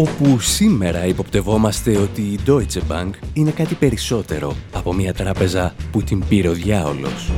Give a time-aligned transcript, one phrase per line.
[0.00, 6.24] Όπου σήμερα υποπτευόμαστε ότι η Deutsche Bank είναι κάτι περισσότερο από μια τράπεζα που την
[6.28, 7.30] πήρε ο διάολος.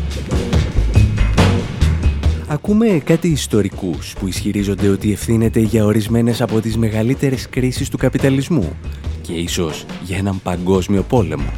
[2.46, 8.76] Ακούμε κάτι ιστορικούς που ισχυρίζονται ότι ευθύνεται για ορισμένες από τις μεγαλύτερες κρίσεις του καπιταλισμού
[9.22, 11.52] και ίσως για έναν παγκόσμιο πόλεμο.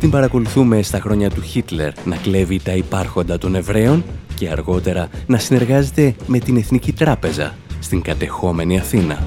[0.00, 4.04] Την παρακολουθούμε στα χρόνια του Χίτλερ να κλέβει τα υπάρχοντα των Εβραίων
[4.34, 9.22] και αργότερα να συνεργάζεται με την Εθνική Τράπεζα στην κατεχόμενη Αθήνα.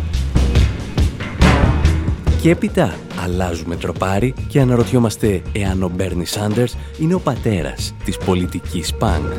[2.42, 8.94] Και έπειτα αλλάζουμε τροπάρι και αναρωτιόμαστε εάν ο Μπέρνι Σάντερς είναι ο πατέρας της πολιτικής
[8.94, 9.32] πανκ.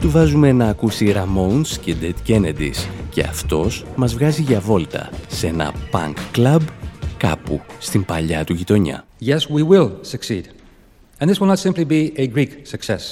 [0.00, 5.46] Του βάζουμε να ακούσει Ramones και Dead Kennedys και αυτός μας βγάζει για βόλτα σε
[5.46, 6.60] ένα punk club
[7.16, 9.04] κάπου στην παλιά του γειτονιά.
[9.20, 10.44] Yes, we will succeed.
[11.20, 13.02] And this will not simply be a Greek success.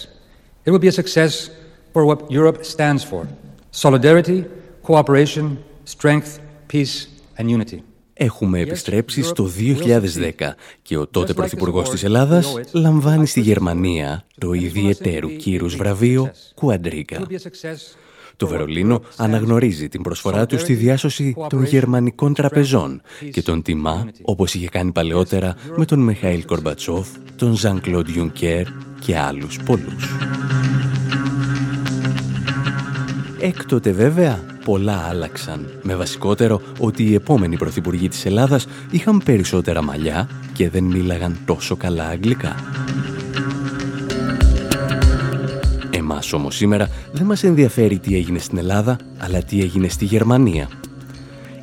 [0.65, 1.51] It will be a success
[1.93, 3.23] for what Europe stands for.
[3.85, 4.45] Solidarity,
[4.83, 5.47] cooperation,
[5.85, 6.31] strength,
[6.73, 7.83] peace and unity.
[8.15, 9.51] Έχουμε επιστρέψει στο
[10.39, 17.27] 2010 και ο τότε Πρωθυπουργός της Ελλάδας λαμβάνει στη Γερμανία το ιδιαιτέρου κύρους βραβείο Κουαντρίκα.
[18.37, 24.55] Το Βερολίνο αναγνωρίζει την προσφορά του στη διάσωση των γερμανικών τραπεζών και τον τιμά όπως
[24.55, 28.67] είχε κάνει παλαιότερα με τον Μιχαήλ Κορμπατσόφ, τον Ζαν Κλοντ Ιουνκέρ
[29.01, 30.11] και άλλους πολλούς.
[33.45, 40.29] Έκτοτε βέβαια πολλά άλλαξαν, με βασικότερο ότι οι επόμενοι πρωθυπουργοί της Ελλάδας είχαν περισσότερα μαλλιά
[40.53, 42.55] και δεν μίλαγαν τόσο καλά αγγλικά.
[45.91, 50.69] Εμάς όμως σήμερα δεν μας ενδιαφέρει τι έγινε στην Ελλάδα, αλλά τι έγινε στη Γερμανία.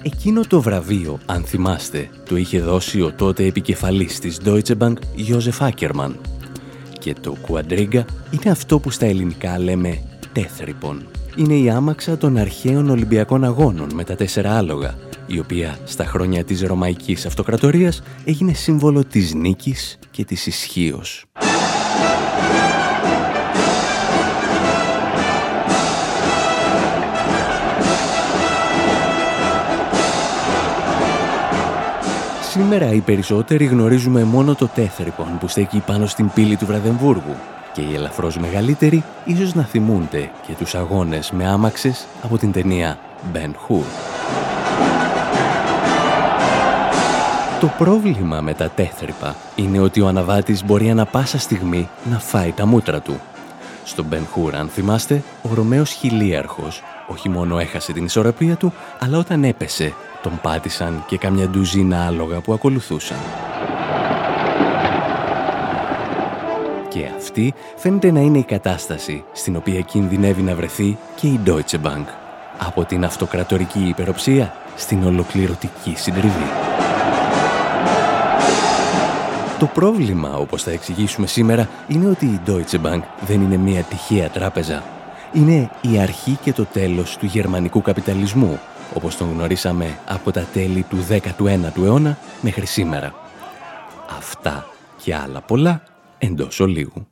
[0.02, 4.96] Εκείνο το βραβείο, αν θυμάστε, το είχε δώσει ο τότε επικεφαλής της Deutsche Bank,
[5.30, 6.14] Josef Ackermann.
[7.00, 10.02] Και το Quadriga είναι αυτό που στα ελληνικά λέμε
[10.34, 11.02] τέθρυπον
[11.36, 14.96] είναι η άμαξα των αρχαίων Ολυμπιακών Αγώνων με τα τέσσερα άλογα,
[15.28, 21.26] η οποία στα χρόνια της Ρωμαϊκής Αυτοκρατορίας έγινε σύμβολο της νίκης και της ισχύως.
[32.42, 37.36] Σήμερα οι περισσότεροι γνωρίζουμε μόνο το τέθρυπον που στέκει πάνω στην πύλη του Βραδεμβούργου
[37.72, 43.00] και οι ελαφρώς μεγαλύτεροι ίσως να θυμούνται και τους αγώνες με άμαξες από την ταινία
[43.34, 43.84] Ben Hur.
[47.60, 52.52] Το πρόβλημα με τα τέθρυπα είναι ότι ο αναβάτης μπορεί ανα πάσα στιγμή να φάει
[52.52, 53.20] τα μούτρα του.
[53.84, 59.18] Στον Ben Hur, αν θυμάστε, ο Ρωμαίος Χιλίαρχος όχι μόνο έχασε την ισορροπία του, αλλά
[59.18, 63.18] όταν έπεσε τον πάτησαν και καμιά ντουζίνα άλογα που ακολουθούσαν.
[66.90, 71.82] Και αυτή φαίνεται να είναι η κατάσταση στην οποία κινδυνεύει να βρεθεί και η Deutsche
[71.86, 72.06] Bank.
[72.58, 76.50] Από την αυτοκρατορική υπεροψία στην ολοκληρωτική συντριβή.
[79.60, 84.30] Το πρόβλημα, όπως θα εξηγήσουμε σήμερα, είναι ότι η Deutsche Bank δεν είναι μια τυχαία
[84.30, 84.84] τράπεζα.
[85.34, 88.60] Είναι η αρχή και το τέλος του γερμανικού καπιταλισμού,
[88.94, 93.14] όπως τον γνωρίσαμε από τα τέλη του 19ου αιώνα μέχρι σήμερα.
[94.18, 94.66] Αυτά
[95.04, 95.82] και άλλα πολλά
[96.20, 97.08] εντός ολίγου.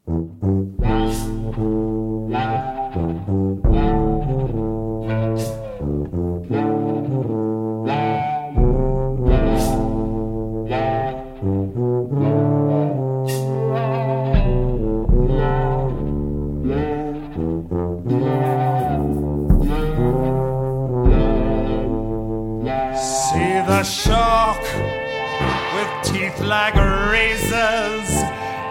[23.87, 24.63] shark
[25.73, 26.75] with teeth like
[27.11, 28.06] razors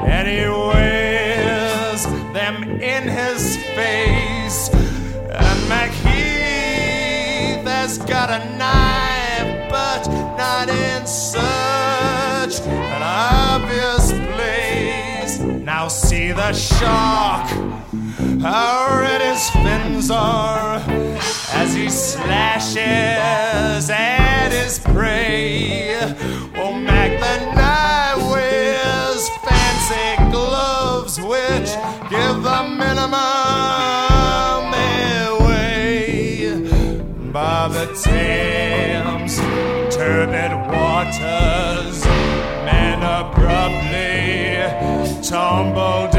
[0.07, 4.69] and he wears them in his face.
[4.69, 10.07] And McHeath has got a knife, but
[10.37, 15.41] not in such an obvious place.
[15.41, 17.49] Now see the shark,
[18.41, 20.79] how red his fins are
[21.53, 25.97] as he slashes at his prey.
[26.57, 27.56] Oh, Mac, the
[30.31, 31.71] gloves, which
[32.11, 33.15] give the minimum.
[35.33, 36.61] Away
[37.33, 39.39] by the Thames,
[39.95, 42.05] turbid waters,
[42.65, 44.17] men abruptly
[45.23, 46.16] tumble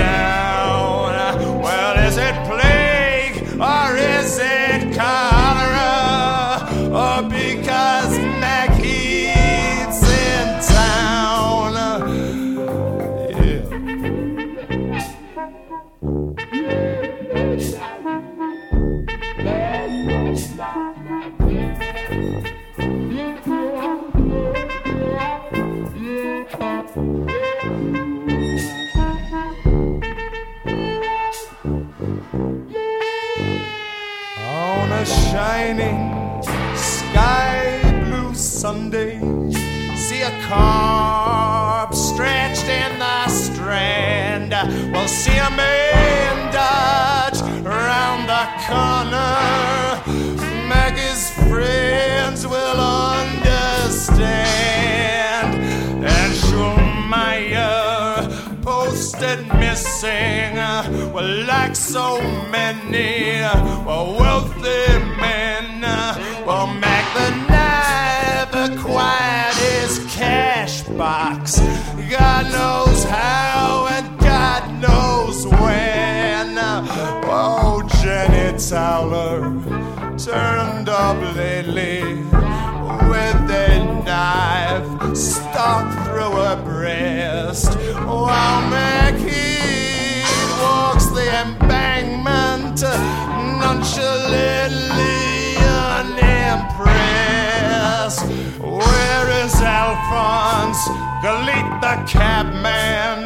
[38.77, 39.17] Sunday.
[39.95, 44.51] See a carp stretched in the strand.
[44.93, 49.41] We'll see a man dodge around the corner.
[50.69, 52.79] Maggie's friends will
[53.19, 54.29] understand.
[56.15, 58.29] And Schumacher
[58.61, 60.55] posted missing.
[61.13, 62.21] Well, like so
[62.51, 63.41] many
[63.87, 64.85] well, wealthy
[65.23, 65.81] men,
[66.45, 67.06] well, Mac
[70.97, 71.59] box.
[72.09, 76.57] God knows how and God knows when.
[77.29, 79.41] Oh, Jenny Towler
[80.17, 82.01] turned up lately
[83.11, 87.77] with a knife stuck through her breast.
[88.05, 89.13] While Mac
[90.59, 92.81] walks the embankment
[93.61, 95.26] nonchalantly
[98.07, 98.59] unimpressed.
[98.59, 100.87] Where is Alphonse?
[101.21, 103.25] Galit the cabman.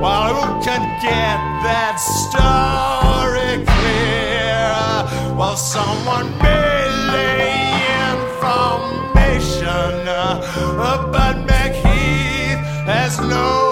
[0.00, 5.34] While who can get that story clear?
[5.34, 7.66] While someone may lay
[8.10, 10.06] information,
[11.12, 13.65] but McHeath has no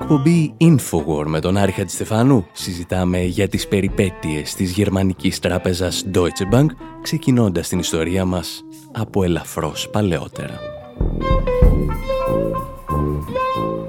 [0.00, 6.66] εκπομπή Infowar με τον Άρη Χατζηστεφάνου συζητάμε για τις περιπέτειες της γερμανικής τράπεζας Deutsche Bank
[7.02, 10.58] ξεκινώντας την ιστορία μας από ελαφρώς παλαιότερα.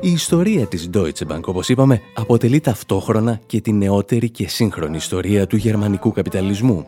[0.01, 5.47] Η ιστορία της Deutsche Bank, όπως είπαμε, αποτελεί ταυτόχρονα και τη νεότερη και σύγχρονη ιστορία
[5.47, 6.87] του γερμανικού καπιταλισμού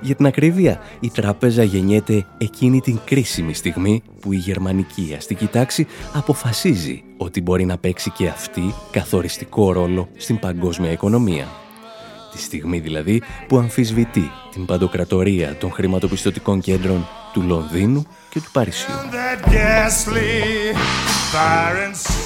[0.00, 5.86] για την ακρίβεια, η τράπεζα γεννιέται εκείνη την κρίσιμη στιγμή που η γερμανική αστική τάξη
[6.12, 11.46] αποφασίζει ότι μπορεί να παίξει και αυτή καθοριστικό ρόλο στην παγκόσμια οικονομία.
[12.32, 18.94] Τη στιγμή δηλαδή που αμφισβητεί την παντοκρατορία των χρηματοπιστωτικών κέντρων του Λονδίνου και του Παρισιού.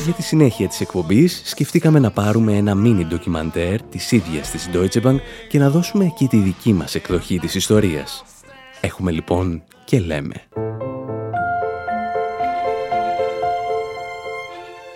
[0.05, 5.03] Για τη συνέχεια της εκπομπής σκεφτήκαμε να πάρουμε ένα μίνι ντοκιμαντέρ της ίδιας της Deutsche
[5.03, 5.17] Bank
[5.49, 8.25] και να δώσουμε εκεί τη δική μας εκδοχή της ιστορίας.
[8.81, 10.35] Έχουμε λοιπόν και λέμε.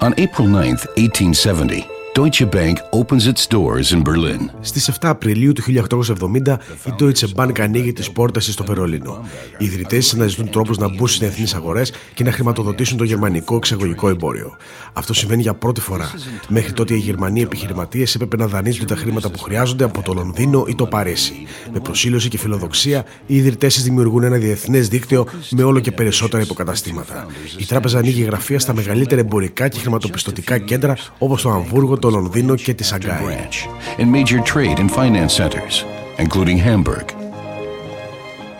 [0.00, 4.50] On April 9th, 1870, Deutsche Bank opens its doors in Berlin.
[4.61, 9.27] Στις 7 Απριλίου του 1870 η Deutsche Bank ανοίγει τις πόρτες στο Βερολίνο.
[9.59, 14.09] Οι ιδρυτές αναζητούν τρόπους να μπουν στις διεθνείς αγορές και να χρηματοδοτήσουν το γερμανικό εξαγωγικό
[14.09, 14.57] εμπόριο.
[14.93, 16.11] Αυτό συμβαίνει για πρώτη φορά.
[16.49, 20.65] Μέχρι τότε οι Γερμανοί επιχειρηματίες έπρεπε να δανείζουν τα χρήματα που χρειάζονται από το Λονδίνο
[20.69, 21.47] ή το Παρίσι.
[21.73, 27.27] Με προσήλωση και φιλοδοξία, οι ιδρυτές δημιουργούν ένα διεθνές δίκτυο με όλο και περισσότερα υποκαταστήματα.
[27.59, 32.55] Η τράπεζα ανοίγει γραφεία στα μεγαλύτερα εμπορικά και χρηματοπιστωτικά κέντρα όπως το Αμβούργο, το Λονδίνο
[32.55, 33.19] και τη Σαγκάη.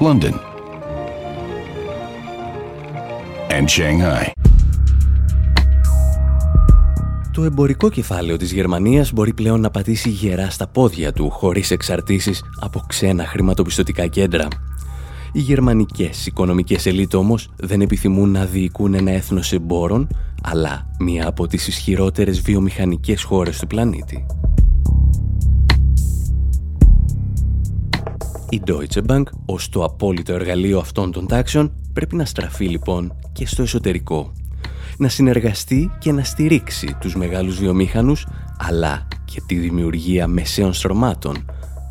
[0.01, 0.35] London
[3.49, 4.31] and Shanghai.
[7.33, 12.43] Το εμπορικό κεφάλαιο της Γερμανίας μπορεί πλέον να πατήσει γερά στα πόδια του χωρίς εξαρτήσεις
[12.61, 14.49] από ξένα χρηματοπιστωτικά κέντρα.
[15.33, 20.09] Οι γερμανικές οικονομικές ελίτ όμως δεν επιθυμούν να διοικούν ένα έθνος εμπόρων,
[20.43, 24.27] αλλά μία από τις ισχυρότερες βιομηχανικές χώρες του πλανήτη.
[28.51, 33.47] Η Deutsche Bank, ως το απόλυτο εργαλείο αυτών των τάξεων, πρέπει να στραφεί λοιπόν και
[33.47, 34.33] στο εσωτερικό
[34.99, 38.27] να συνεργαστεί και να στηρίξει τους μεγάλους βιομήχανους,
[38.59, 41.45] αλλά και τη δημιουργία μεσαίων στρωμάτων,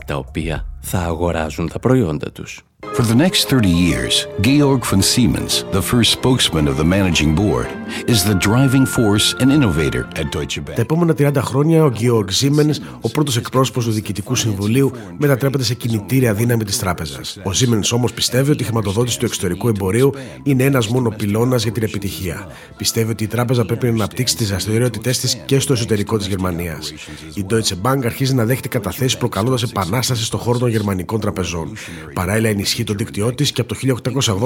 [0.06, 2.67] τα οποία θα αγοράζουν τα προϊόντα τους.
[2.98, 7.68] For the next 30 years, Georg von Siemens, the first spokesman of the managing board,
[8.08, 10.76] is the driving force and innovator at Deutsche Bank.
[10.76, 15.74] Τα επόμενα 30 χρόνια, ο Georg Siemens, ο πρώτος εκπρόσωπος του Διοικητικού Συμβουλίου, μετατρέπεται σε
[15.74, 17.38] κινητήρια δύναμη της τράπεζας.
[17.38, 21.72] Ο Siemens όμως πιστεύει ότι η χρηματοδότηση του εξωτερικού εμπορίου είναι ένας μόνο πυλώνας για
[21.72, 22.48] την επιτυχία.
[22.78, 26.94] Πιστεύει ότι η τράπεζα πρέπει να αναπτύξει τις δραστηριότητές της και στο εσωτερικό της Γερμανίας.
[27.34, 31.74] Η Deutsche Bank αρχίζει να δέχεται καταθέσεις προκαλώντας επανάσταση στον χώρο των γερμανικών τραπεζών.
[32.14, 33.80] Παράλληλα, ενισχύει το δίκτυό της και από το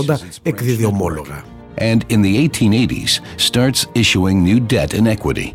[0.07, 1.43] 1880 εκδίδει ομόλογα.
[1.77, 3.13] And in the 1880s,
[3.49, 5.53] starts issuing new debt and equity.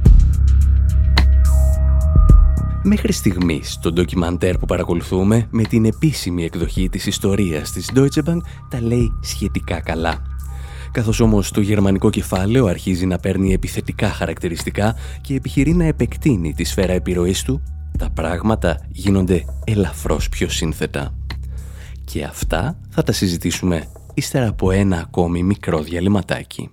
[2.82, 8.40] Μέχρι στιγμής το ντοκιμαντέρ που παρακολουθούμε με την επίσημη εκδοχή της ιστορίας της Deutsche Bank
[8.70, 10.22] τα λέει σχετικά καλά.
[10.90, 16.64] Καθώς όμως το γερμανικό κεφάλαιο αρχίζει να παίρνει επιθετικά χαρακτηριστικά και επιχειρεί να επεκτείνει τη
[16.64, 17.62] σφαίρα επιρροής του,
[17.98, 21.25] τα πράγματα γίνονται ελαφρώς πιο σύνθετα.
[22.12, 23.84] Και αυτά θα τα συζητήσουμε
[24.14, 26.70] ύστερα από ένα ακόμη μικρό διαλυματάκι.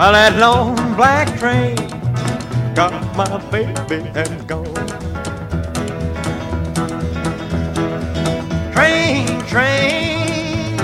[0.00, 1.76] Well, that long black train
[2.74, 4.64] got my baby and gone.
[8.72, 10.78] Train, train,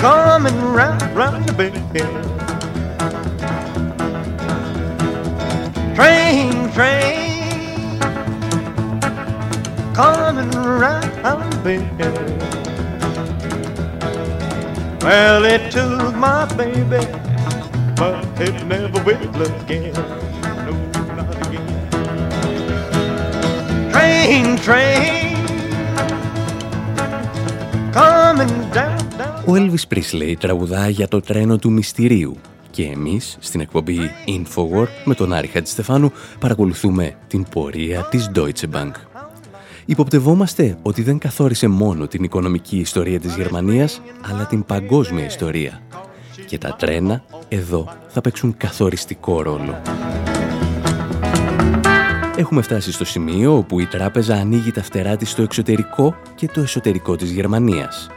[0.00, 1.94] coming round, round the bend.
[5.94, 8.00] Train, train,
[9.94, 12.41] coming round the bend.
[29.46, 32.36] Ο Έλβη Πρίσλεϊ τραγουδά για το τρένο του Μυστηρίου.
[32.70, 39.11] Και εμείς στην εκπομπή Infowar με τον Άρη Χατζηστεφάνου παρακολουθούμε την πορεία της Deutsche Bank.
[39.84, 45.82] Υποπτευόμαστε ότι δεν καθόρισε μόνο την οικονομική ιστορία της Γερμανίας, αλλά την παγκόσμια ιστορία.
[46.46, 49.80] Και τα τρένα εδώ θα παίξουν καθοριστικό ρόλο.
[52.36, 56.60] Έχουμε φτάσει στο σημείο όπου η τράπεζα ανοίγει τα φτερά της στο εξωτερικό και το
[56.60, 58.10] εσωτερικό της Γερμανίας.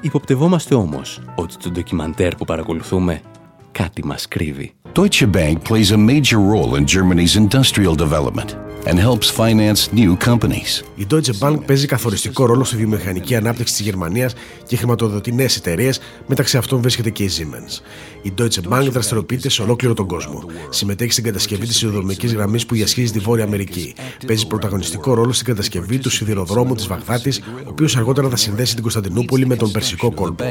[0.00, 3.20] Υποπτευόμαστε όμως ότι το ντοκιμαντέρ που παρακολουθούμε
[3.72, 4.72] κάτι μας κρύβει.
[4.94, 10.82] Deutsche Bank plays a major role in Germany's industrial development and helps finance new companies.
[10.94, 14.34] Η Deutsche Bank παίζει καθοριστικό ρόλο στη βιομηχανική ανάπτυξη της Γερμανίας
[14.66, 17.80] και χρηματοδοτεί νέες εταιρείες, μεταξύ αυτών βρίσκεται και η Siemens.
[18.22, 20.42] Η Deutsche Bank δραστηριοποιείται σε ολόκληρο τον κόσμο.
[20.70, 23.94] Συμμετέχει στην κατασκευή της σιδηροδρομική γραμμής που διασχίζει τη Βόρεια Αμερική.
[24.26, 28.82] Παίζει πρωταγωνιστικό ρόλο στην κατασκευή του σιδηροδρόμου της Βαγδάτης, ο οποίος αργότερα θα συνδέσει την
[28.82, 30.44] Κωνσταντινούπολη με τον Περσικό κόλπο.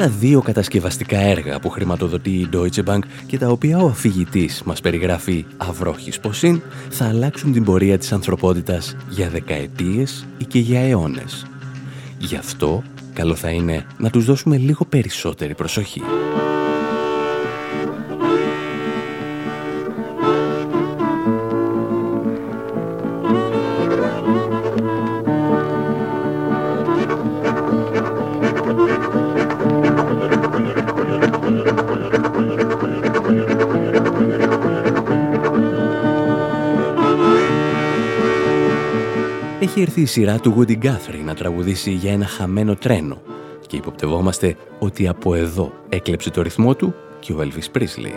[0.00, 4.80] Τα δύο κατασκευαστικά έργα που χρηματοδοτεί η Deutsche Bank και τα οποία ο αφηγητής μας
[4.80, 11.46] περιγράφει αυρόχης ποσήν θα αλλάξουν την πορεία της ανθρωπότητας για δεκαετίες ή και για αιώνες.
[12.18, 16.02] Γι' αυτό καλό θα είναι να τους δώσουμε λίγο περισσότερη προσοχή.
[39.90, 43.22] Έρθει η σειρά του Woody Guthrie να τραγουδήσει για ένα χαμένο τρένο
[43.66, 48.12] και υποπτευόμαστε ότι από εδώ έκλεψε το ρυθμό του και ο Elvis Presley.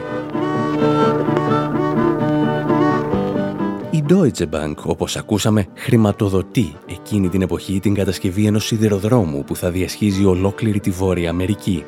[3.92, 9.72] Η Deutsche Bank, όπως ακούσαμε, χρηματοδοτεί εκείνη την εποχή την κατασκευή ενός σιδηροδρόμου που θα
[9.72, 11.84] διασχίζει ολόκληρη τη Βόρεια Αμερική.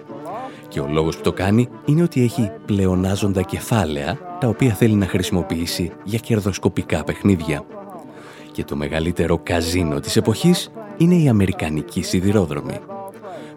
[0.67, 5.07] Και ο λόγος που το κάνει είναι ότι έχει πλεονάζοντα κεφάλαια τα οποία θέλει να
[5.07, 7.65] χρησιμοποιήσει για κερδοσκοπικά παιχνίδια.
[8.55, 12.79] Και το μεγαλύτερο καζίνο της εποχής είναι η Αμερικανική Σιδηρόδρομη.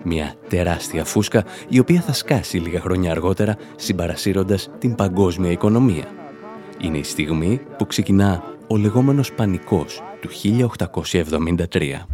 [0.03, 6.05] Μια τεράστια φούσκα η οποία θα σκάσει λίγα χρόνια αργότερα συμπαρασύροντας την παγκόσμια οικονομία.
[6.81, 12.07] Είναι η στιγμή που ξεκινά ο λεγόμενος πανικός του 1873.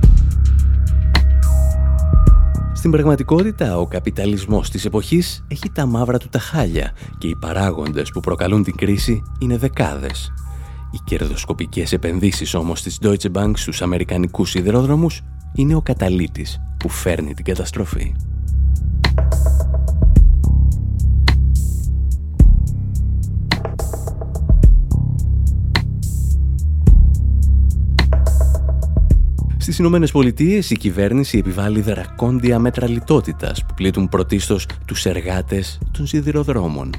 [2.72, 8.10] Στην πραγματικότητα, ο καπιταλισμός της εποχής έχει τα μαύρα του τα χάλια και οι παράγοντες
[8.10, 10.32] που προκαλούν την κρίση είναι δεκάδες.
[10.94, 15.22] Οι κερδοσκοπικές επενδύσεις όμως της Deutsche Bank στους αμερικανικούς σιδηρόδρομους
[15.54, 18.14] είναι ο καταλήτης που φέρνει την καταστροφή.
[29.56, 36.06] Στις Ηνωμένες Πολιτείες η κυβέρνηση επιβάλλει δρακόντια μέτρα λιτότητας που πλήττουν πρωτίστως τους εργάτες των
[36.06, 36.90] σιδηροδρόμων.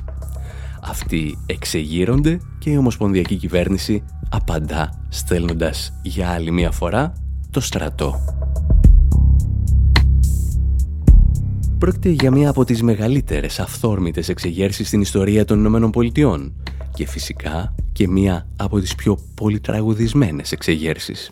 [0.87, 7.13] Αυτοί εξεγείρονται και η Ομοσπονδιακή Κυβέρνηση απαντά στέλνοντας για άλλη μία φορά
[7.51, 8.19] το στρατό.
[11.77, 16.53] Πρόκειται για μία από τις μεγαλύτερες αυθόρμητες εξεγέρσεις στην ιστορία των Ηνωμένων Πολιτειών
[16.93, 21.31] και φυσικά και μία από τις πιο πολυτραγουδισμένες εξεγέρσεις.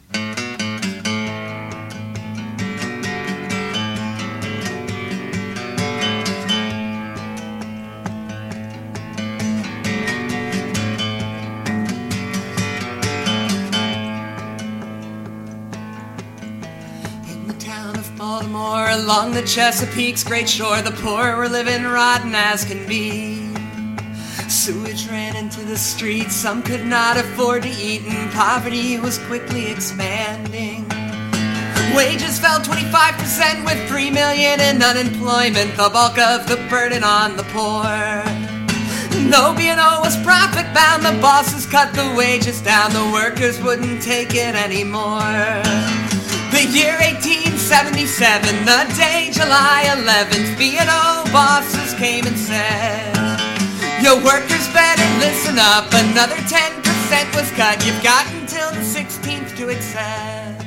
[19.33, 23.51] The Chesapeake's great shore, the poor were living rotten as can be.
[24.47, 29.71] Sewage ran into the streets, some could not afford to eat, and poverty was quickly
[29.71, 30.87] expanding.
[31.95, 37.43] Wages fell 25% with 3 million in unemployment, the bulk of the burden on the
[37.49, 37.83] poor.
[39.27, 44.35] No B&O was profit bound, the bosses cut the wages down, the workers wouldn't take
[44.35, 45.21] it anymore.
[46.51, 46.97] The year
[47.63, 53.15] 1877, the day July 11th, B&O bosses came and said,
[54.03, 57.85] Your workers better listen up, another 10% was cut.
[57.85, 60.65] You've got until the 16th to accept.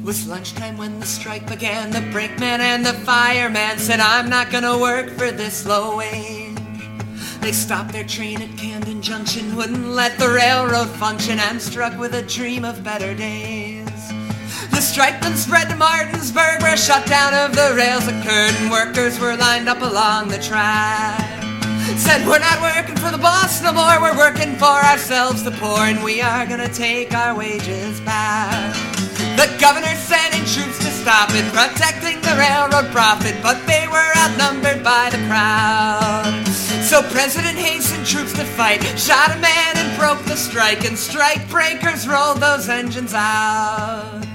[0.00, 1.90] It was lunchtime when the strike began.
[1.90, 6.56] The brakeman and the fireman said, I'm not gonna work for this low wage.
[7.42, 12.14] They stopped their train at Camden Junction, wouldn't let the railroad function, and struck with
[12.14, 13.75] a dream of better days.
[14.86, 19.68] Strike then spread to Martinsburg, where shutdown of the rails occurred, and workers were lined
[19.68, 21.20] up along the track.
[21.98, 25.80] Said, We're not working for the boss no more, we're working for ourselves, the poor,
[25.80, 28.74] and we are gonna take our wages back.
[29.36, 34.12] The governor sent in troops to stop it, protecting the railroad profit, but they were
[34.16, 36.46] outnumbered by the crowd.
[36.86, 41.50] So President hastened troops to fight, shot a man and broke the strike, and strike
[41.50, 44.25] breakers rolled those engines out.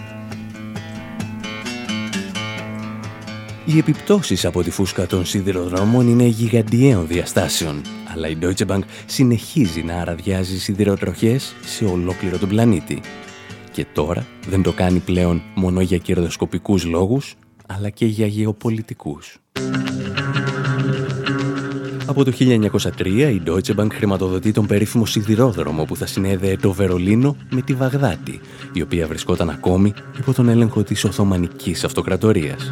[3.74, 7.82] Οι επιπτώσεις από τη φούσκα των σιδηροδρόμων είναι γιγαντιαίων διαστάσεων,
[8.14, 13.02] αλλά η Deutsche Bank συνεχίζει να αραδιάζει σιδηροτροχές σε ολόκληρο τον πλανήτη.
[13.72, 17.36] Και τώρα δεν το κάνει πλέον μόνο για κερδοσκοπικούς λόγους,
[17.68, 19.38] αλλά και για γεωπολιτικούς.
[22.06, 27.36] Από το 1903 η Deutsche Bank χρηματοδοτεί τον περίφημο σιδηρόδρομο που θα συνέδεε το Βερολίνο
[27.50, 28.40] με τη Βαγδάτη,
[28.74, 32.70] η οποία βρισκόταν ακόμη υπό τον έλεγχο της Οθωμανικής Αυτοκρατορίας.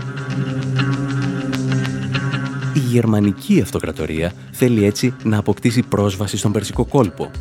[2.74, 7.32] Η Γερμανική Αυτοκρατορία θέλει έτσι να αποκτήσει πρόσβαση στον Περσικό κόλπο.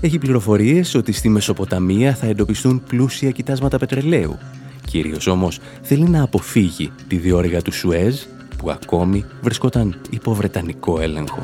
[0.00, 4.38] Έχει πληροφορίες ότι στη Μεσοποταμία θα εντοπιστούν πλούσια κοιτάσματα πετρελαίου.
[4.84, 8.22] Κυρίως όμως θέλει να αποφύγει τη διόρυγα του Σουέζ
[8.56, 11.42] που ακόμη βρισκόταν υπό Βρετανικό έλεγχο.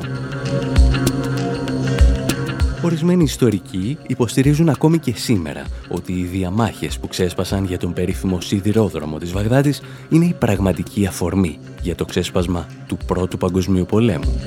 [2.85, 9.17] Ορισμένοι ιστορικοί υποστηρίζουν ακόμη και σήμερα ότι οι διαμάχες που ξέσπασαν για τον περίφημο σιδηρόδρομο
[9.17, 14.39] της Βαγδάτης είναι η πραγματική αφορμή για το ξέσπασμα του Πρώτου Παγκοσμίου Πολέμου.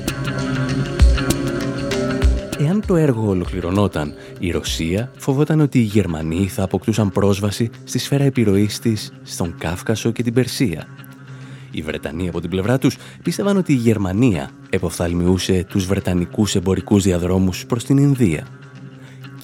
[2.59, 8.23] Εάν το έργο ολοκληρωνόταν, η Ρωσία φοβόταν ότι οι Γερμανοί θα αποκτούσαν πρόσβαση στη σφαίρα
[8.23, 10.87] επιρροής της στον Κάφκασο και την Περσία
[11.71, 17.65] οι Βρετανοί από την πλευρά τους πίστευαν ότι η Γερμανία εποφθαλμιούσε τους Βρετανικούς εμπορικούς διαδρόμους
[17.65, 18.47] προς την Ινδία.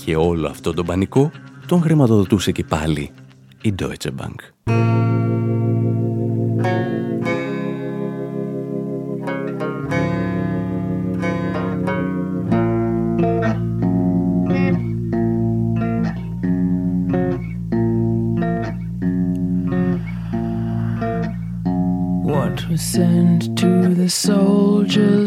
[0.05, 1.31] Και όλο αυτό τον πανικό
[1.67, 3.11] τον χρηματοδοτούσε και πάλι
[3.61, 4.73] η Deutsche Bank.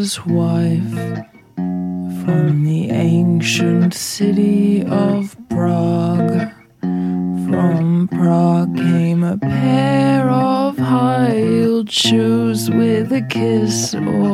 [0.09, 0.93] Soldier's wife
[2.23, 6.51] from the ancient city of Prague.
[6.81, 14.28] From Prague came a pair of high-heeled shoes with a kiss or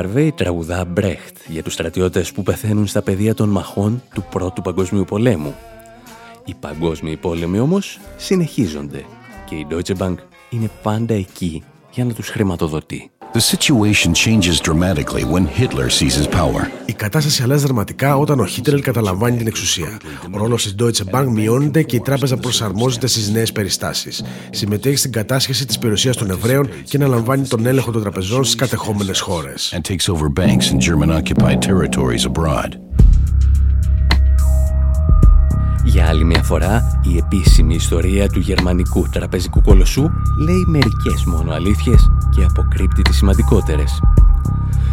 [0.00, 4.62] PJ Harvey τραγουδά Brecht για τους στρατιώτες που πεθαίνουν στα πεδία των μαχών του Πρώτου
[4.62, 5.54] Παγκοσμίου Πολέμου.
[6.44, 9.04] Οι παγκόσμιοι πόλεμοι όμως συνεχίζονται
[9.44, 10.14] και η Deutsche Bank
[10.50, 13.10] είναι πάντα εκεί για να τους χρηματοδοτεί.
[13.32, 16.66] The situation changes dramatically when Hitler seizes power.
[16.84, 20.00] Η κατάσταση αλλάζει δραματικά όταν ο Χίτλερ καταλαμβάνει την εξουσία.
[20.34, 24.24] Ο ρόλος της Deutsche Bank μειώνεται και η τράπεζα προσαρμόζεται στις νέες περιστάσεις.
[24.50, 29.20] Συμμετέχει στην κατάσχεση της περιουσίας των Εβραίων και αναλαμβάνει τον έλεγχο των τραπεζών στις κατεχόμενες
[29.20, 29.78] χώρες.
[35.84, 42.10] Για άλλη μια φορά, η επίσημη ιστορία του γερμανικού τραπεζικού κολοσσού λέει μερικές μόνο αλήθειες
[42.30, 44.00] και αποκρύπτει τις σημαντικότερες.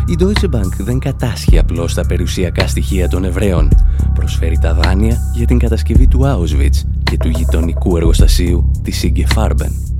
[0.05, 3.69] Η Deutsche Bank δεν κατάσχει απλώς τα περιουσιακά στοιχεία των Εβραίων.
[4.13, 9.96] Προσφέρει τα δάνεια για την κατασκευή του Auschwitz και του γειτονικού εργοστασίου της Inge Farben.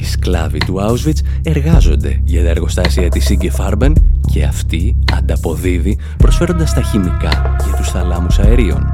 [0.00, 3.92] Οι σκλάβοι του Auschwitz εργάζονται για τα εργοστάσια της Inge Farben
[4.32, 8.84] και αυτή ανταποδίδει προσφέροντας τα χημικά για τους θαλάμους αερίων.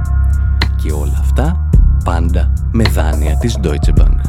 [0.82, 1.68] Και όλα αυτά
[2.04, 4.20] πάντα με δάνεια της Deutsche Bank.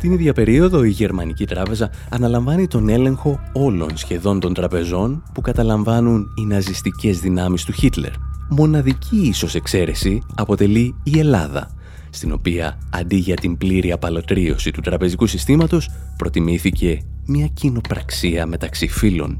[0.00, 6.26] Την ίδια περίοδο η Γερμανική Τράπεζα αναλαμβάνει τον έλεγχο όλων σχεδόν των τραπεζών που καταλαμβάνουν
[6.34, 8.12] οι ναζιστικές δυνάμεις του Χίτλερ.
[8.48, 11.70] Μοναδική ίσως εξαίρεση αποτελεί η Ελλάδα,
[12.16, 19.38] στην οποία αντί για την πλήρη απαλωτρίωση του τραπεζικού συστήματος προτιμήθηκε μια κοινοπραξία μεταξύ φίλων.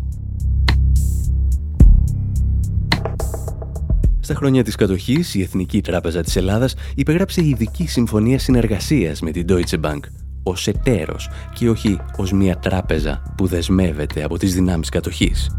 [4.21, 9.47] Στα χρόνια της κατοχής, η Εθνική Τράπεζα της Ελλάδας υπεγράψε ειδική συμφωνία συνεργασίας με την
[9.49, 10.01] Deutsche Bank
[10.43, 15.57] ως εταίρος και όχι ως μια τράπεζα που δεσμεύεται από τις δυνάμεις κατοχής.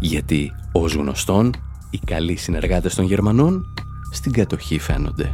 [0.00, 1.54] Γιατί, ως γνωστόν,
[1.90, 3.69] οι καλοί συνεργάτες των Γερμανών
[4.10, 5.32] στην κατοχή φαίνονται.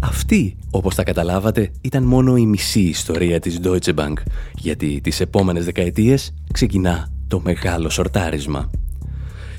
[0.00, 4.12] Αυτή, όπως τα καταλάβατε, ήταν μόνο η μισή ιστορία της Deutsche Bank,
[4.54, 8.70] γιατί τις επόμενες δεκαετίες ξεκινά το μεγάλο σορτάρισμα.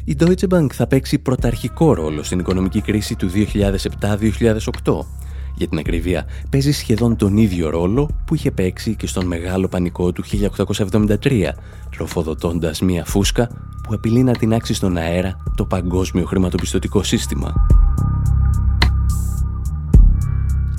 [0.05, 5.05] Η Deutsche Bank θα παίξει πρωταρχικό ρόλο στην οικονομική κρίση του 2007-2008.
[5.55, 10.11] Για την ακριβία, παίζει σχεδόν τον ίδιο ρόλο που είχε παίξει και στον μεγάλο πανικό
[10.11, 10.23] του
[11.21, 11.49] 1873,
[11.95, 13.47] τροφοδοτώντας μία φούσκα
[13.83, 17.53] που απειλεί να τεινάξει στον αέρα το παγκόσμιο χρηματοπιστωτικό σύστημα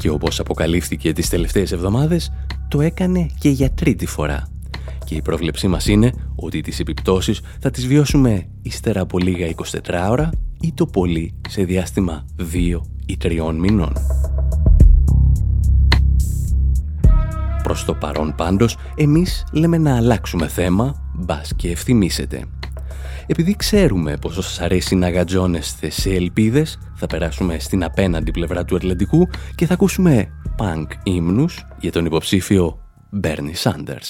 [0.05, 2.33] και όπως αποκαλύφθηκε τις τελευταίες εβδομάδες,
[2.69, 4.49] το έκανε και για τρίτη φορά.
[5.05, 10.09] Και η πρόβλεψή μας είναι ότι τις επιπτώσεις θα τις βιώσουμε ύστερα από λίγα 24
[10.11, 13.93] ώρα ή το πολύ σε διάστημα 2 ή 3 μηνών.
[17.65, 22.45] Προς το παρόν πάντως, εμείς λέμε να αλλάξουμε θέμα, μπας και ευθυμίσετε.
[23.27, 28.77] Επειδή ξέρουμε πόσο σας αρέσει να γατζώνεστε σε ελπίδες, θα περάσουμε στην απέναντι πλευρά του
[28.77, 32.79] Ατλαντικού και θα ακούσουμε punk ύμνους για τον υποψήφιο
[33.23, 34.09] Bernie Sanders.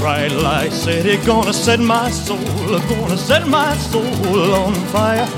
[0.00, 5.28] Bright light city, gonna set my soul, gonna set my soul on fire.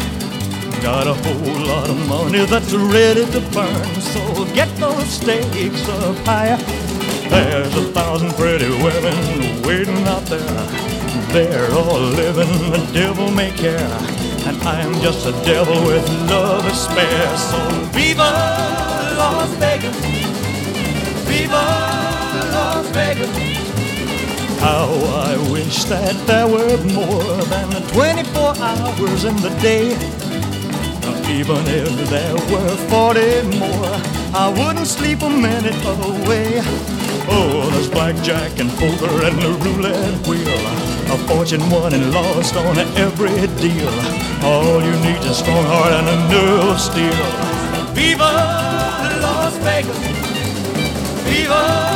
[0.86, 6.16] Got a whole lot of money that's ready to burn, so get those stakes up
[6.18, 6.56] higher.
[7.28, 10.38] There's a thousand pretty women waiting out there.
[11.32, 13.90] They're all living the devil may care.
[14.46, 17.36] And I'm just a devil with love to spare.
[17.36, 17.58] So
[17.90, 18.30] Viva
[19.18, 19.96] Las Vegas!
[21.26, 21.66] Viva
[22.54, 23.66] Las Vegas!
[24.60, 24.86] How
[25.26, 30.15] I wish that there were more than 24 hours in the day.
[31.28, 34.00] Even if there were 40 more,
[34.32, 36.62] I wouldn't sleep a minute away.
[37.28, 40.96] Oh, there's blackjack and poker and the roulette wheel.
[41.12, 43.88] A fortune won and lost on every deal.
[44.44, 47.56] All you need is a strong heart and a nerve of steel.
[47.92, 48.32] Viva
[49.20, 49.98] Las Vegas!
[51.24, 51.95] Viva!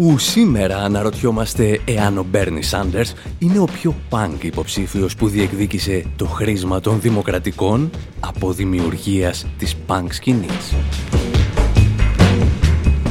[0.00, 6.26] Όπου σήμερα αναρωτιόμαστε εάν ο Μπέρνι Σάντερς είναι ο πιο πανκ υποψήφιος που διεκδίκησε το
[6.26, 10.74] χρήσμα των δημοκρατικών από δημιουργίας της πανκ σκηνής.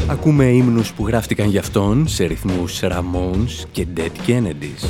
[0.07, 4.87] Ακούμε ύμνους που γράφτηκαν για αυτόν σε ρυθμούς Ramones και Dead Kennedys.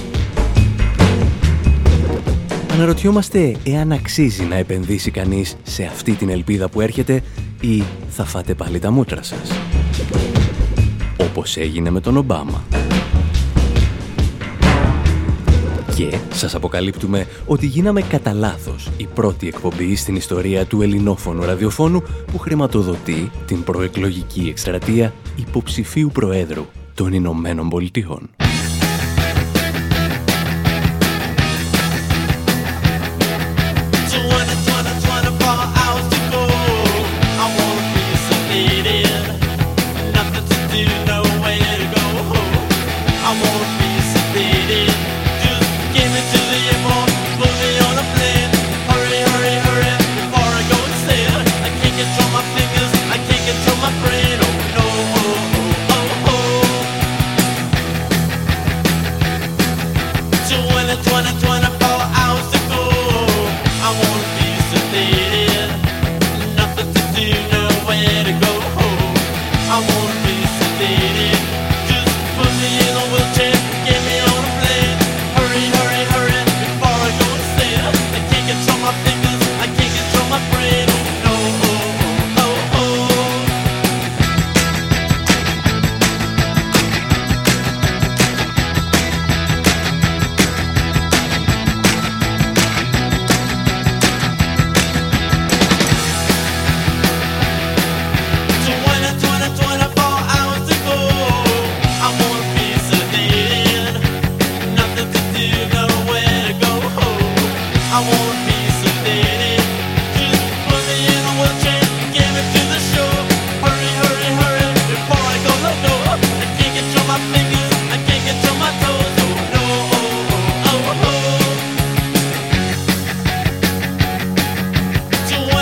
[2.74, 7.22] Αναρωτιόμαστε εάν αξίζει να επενδύσει κανείς σε αυτή την ελπίδα που έρχεται
[7.62, 9.50] ή θα φάτε πάλι τα μούτρα σας
[11.20, 12.64] όπως έγινε με τον Ομπάμα.
[15.96, 22.04] Και σας αποκαλύπτουμε ότι γίναμε κατά λάθος η πρώτη εκπομπή στην ιστορία του ελληνόφωνου ραδιοφώνου
[22.32, 28.30] που χρηματοδοτεί την προεκλογική εκστρατεία υποψηφίου Προέδρου των Ηνωμένων Πολιτειών.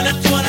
[0.07, 0.46] that's what I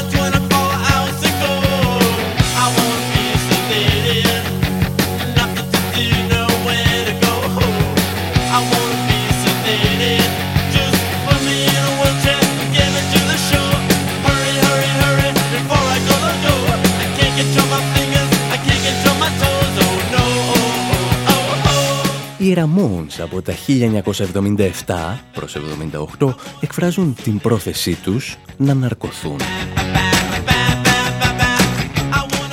[23.22, 23.52] από τα
[24.86, 25.56] 1977 προς
[26.18, 29.36] 78 εκφράζουν την πρόθεσή τους να ναρκωθούν.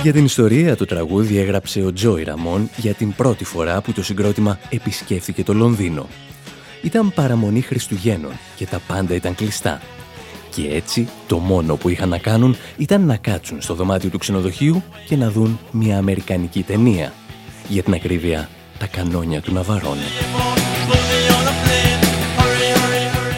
[0.02, 4.04] Για την ιστορία του τραγούδι έγραψε ο Τζόι Ραμόν για την πρώτη φορά που το
[4.04, 6.08] συγκρότημα επισκέφθηκε το Λονδίνο.
[6.82, 9.82] Ήταν παραμονή Χριστουγέννων και τα πάντα ήταν κλειστά.
[10.50, 14.84] Και έτσι το μόνο που είχαν να κάνουν ήταν να κάτσουν στο δωμάτιο του ξενοδοχείου
[15.08, 17.14] και να δουν μια αμερικανική ταινία.
[17.68, 20.06] Για την ακρίβεια, τα κανόνια του Ναβαρώνε.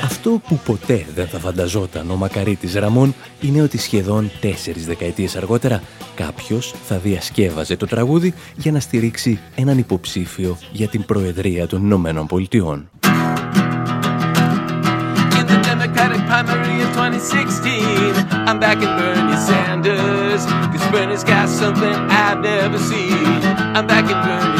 [0.03, 5.81] Αυτό που ποτέ δεν θα φανταζόταν ο μακαρίτης Ραμόν είναι ότι σχεδόν τέσσερις δεκαετίες αργότερα
[6.15, 12.27] κάποιος θα διασκεύαζε το τραγούδι για να στηρίξει έναν υποψήφιο για την Προεδρία των Ηνωμένων
[12.27, 12.89] Πολιτειών.
[16.27, 18.47] primary in 2016.
[18.47, 20.45] I'm back in Bernie Sanders.
[20.71, 23.39] Cause Bernie's got something I've never seen.
[23.75, 24.56] I'm back in Bernie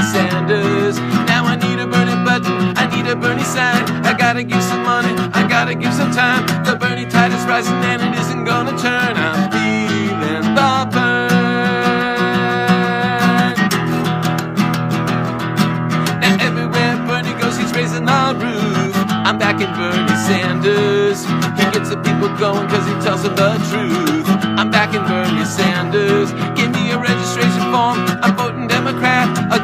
[0.48, 3.84] Now I need a burning button, I need a Bernie sign.
[4.06, 6.48] I gotta give some money, I gotta give some time.
[6.64, 9.18] The Bernie tide is rising and it isn't gonna turn.
[9.18, 11.28] I'm feeling the burn.
[16.24, 18.96] Now everywhere Bernie goes, he's raising the roof.
[19.28, 21.26] I'm backing Bernie Sanders.
[21.60, 24.26] He gets the people going cause he tells them the truth.
[24.58, 26.32] I'm backing Bernie Sanders.
[26.56, 28.00] Give me a registration form.
[28.24, 28.37] I'm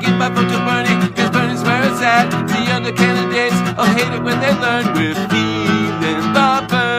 [0.03, 2.29] give my vote to Bernie cause Bernie's where it's at.
[2.51, 6.93] The other candidates will hate it when they learn we're feeling the burn.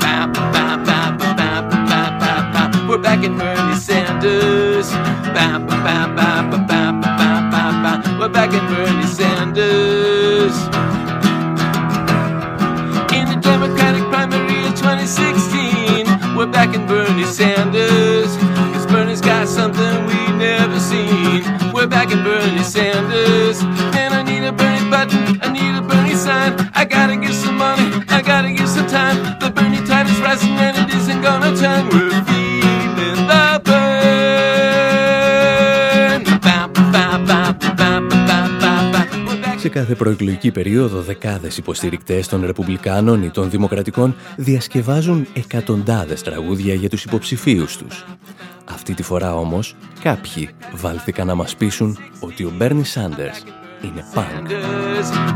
[0.00, 1.06] Bap, bap, bap.
[2.88, 4.90] We're backing Bernie Sanders.
[8.18, 10.56] We're backing Bernie Sanders.
[13.12, 17.75] In the Democratic primary of 2016, we're backing Bernie Sanders.
[23.56, 23.96] Sanders.
[24.02, 26.50] And I need a Bernie button, I need a Bernie sign.
[26.80, 29.16] I gotta give some money, I gotta give some time.
[29.40, 31.82] The Bernie tide is rising and it isn't gonna turn.
[31.92, 32.88] We're feeling
[33.30, 33.86] the burn.
[36.46, 39.08] Bap, bap, bap, bap, bap, bap, bap.
[39.26, 46.22] We're back Σε κάθε προεκλογική περίοδο, δεκάδες υποστηρικτές των Ρεπουμπλικάνων ή των Δημοκρατικών διασκευάζουν εκατοντάδες
[46.22, 48.04] τραγούδια για τους υποψηφίους τους.
[48.68, 53.44] Αυτή τη φορά όμως, κάποιοι βάλθηκαν να μας πείσουν ότι ο Μπέρνι Σάντερς
[53.82, 54.50] είναι punk.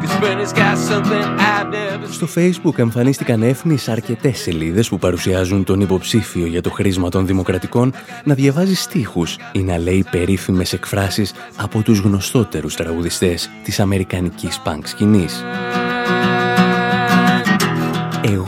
[0.03, 5.81] Cause Bernie's got something I've never Στο Facebook εμφανίστηκαν έφνης αρκετές σελίδες που παρουσιάζουν τον
[5.81, 7.93] υποψήφιο για το χρήσμα των Δημοκρατικών
[8.25, 14.81] να διαβάζει στίχους ή να λέει περίφημες εκφράσεις από τους γνωστότερους τραγουδιστές της αμερικανικής punk
[14.85, 15.45] σκηνής.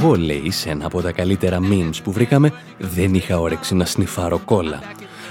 [0.04, 4.38] Εγώ, λέει, σε ένα από τα καλύτερα memes που βρήκαμε, δεν είχα όρεξη να σνιφάρω
[4.38, 4.80] κόλλα.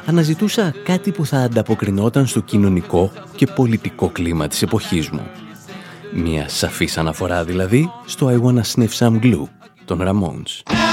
[0.06, 5.28] Αναζητούσα κάτι που θα ανταποκρινόταν στο κοινωνικό και πολιτικό κλίμα της εποχής μου.
[6.14, 9.44] Μια σαφής αναφορά δηλαδή στο I Wanna Sniff Some Glue
[9.86, 10.91] των Ramones.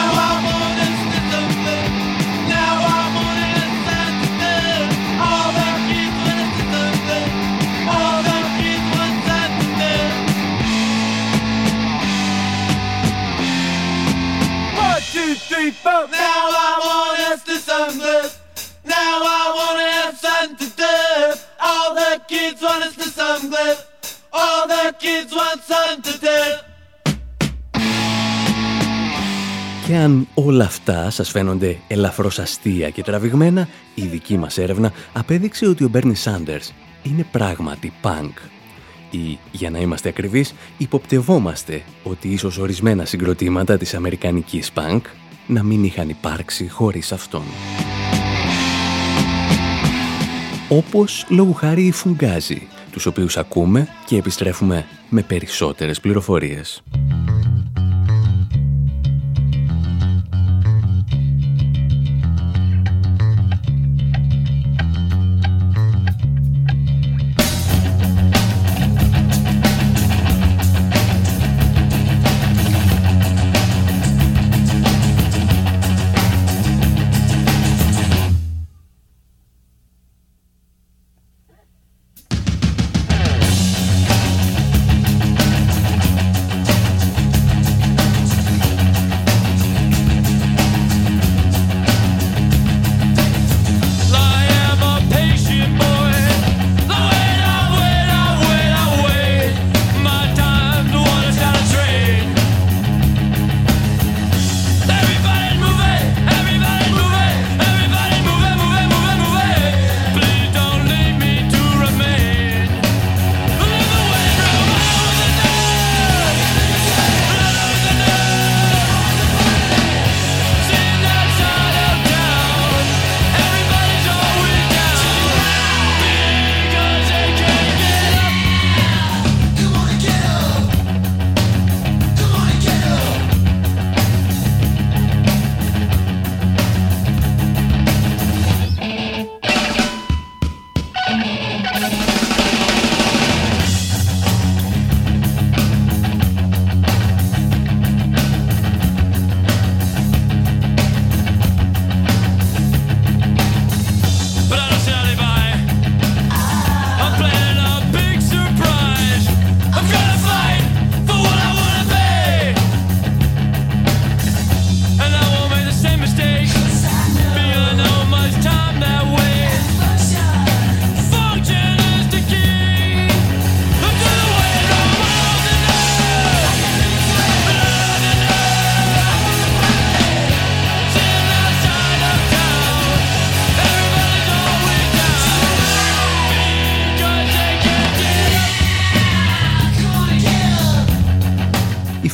[19.59, 21.39] Now I want to have sun to death.
[21.69, 23.79] All the kids want us to sunglass.
[24.41, 26.65] All the kids want sun to death.
[29.87, 35.67] Και αν όλα αυτά σας φαίνονται ελαφρώς αστεία και τραβηγμένα, η δική μας έρευνα απέδειξε
[35.67, 38.33] ότι ο Μπέρνι Σάντερς είναι πράγματι punk.
[39.11, 45.01] Ή, για να είμαστε ακριβείς, υποπτευόμαστε ότι ίσως ορισμένα συγκροτήματα της αμερικανικής punk
[45.47, 47.45] να μην είχαν υπάρξει χωρίς αυτόν.
[50.71, 56.83] Όπως λόγου χάρη οι Φουγκάζοι, τους οποίους ακούμε και επιστρέφουμε με περισσότερες πληροφορίες.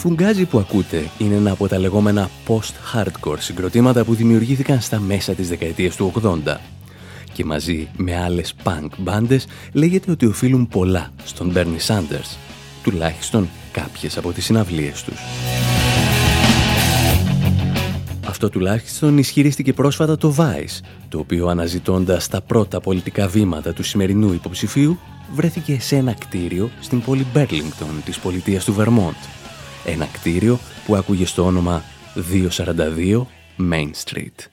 [0.04, 5.32] Η φουγκάζη που ακούτε είναι ένα από τα λεγόμενα post-hardcore συγκροτήματα που δημιουργήθηκαν στα μέσα
[5.32, 6.56] της δεκαετίας του 80
[7.32, 12.36] και μαζί με άλλες punk μπάντες λέγεται ότι οφείλουν πολλά στον Bernie Sanders,
[12.82, 15.20] τουλάχιστον κάποιες από τις συναυλίες τους.
[18.26, 24.32] Αυτό τουλάχιστον ισχυρίστηκε πρόσφατα το Vice, το οποίο αναζητώντας τα πρώτα πολιτικά βήματα του σημερινού
[24.32, 24.98] υποψηφίου,
[25.34, 29.14] βρέθηκε σε ένα κτίριο στην πόλη Μπέρλινγκτον της πολιτείας του Βερμόντ.
[29.84, 31.82] Ένα κτίριο που άκουγε στο όνομα
[32.14, 33.26] 242
[33.70, 34.48] Main Street.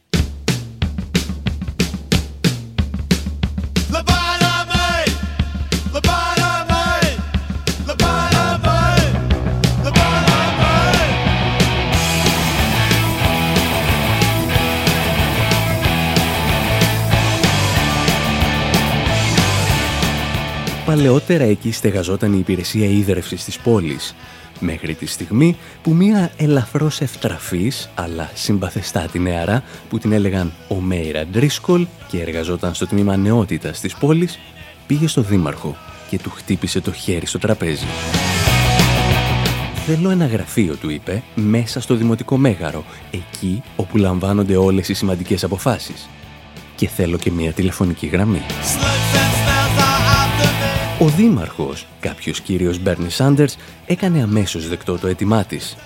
[20.86, 24.16] Παλαιότερα εκεί στεγαζόταν η υπηρεσία ίδρευσης της πόλης,
[24.62, 31.26] μέχρι τη στιγμή που μία ελαφρώς ευτραφής αλλά συμπαθεστάτη νεαρά που την έλεγαν ο Μέιρα
[31.26, 34.39] Ντρίσκολ και εργαζόταν στο τμήμα νεότητας της πόλης,
[34.88, 35.78] πήγε στο δήμαρχο
[36.09, 37.86] και του χτύπησε το χέρι στο τραπέζι.
[39.86, 45.43] «Θέλω ένα γραφείο», του είπε, «μέσα στο Δημοτικό Μέγαρο, εκεί όπου λαμβάνονται όλες οι σημαντικές
[45.43, 46.09] αποφάσεις.
[46.76, 48.41] Και θέλω και μία τηλεφωνική γραμμή».
[51.02, 55.78] Ο δήμαρχος, κάποιος κύριος Μπέρνι Σάντερς, έκανε αμέσως δεκτό το αίτημά της.